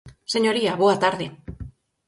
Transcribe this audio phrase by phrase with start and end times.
[0.33, 1.27] Señoría, boa tarde.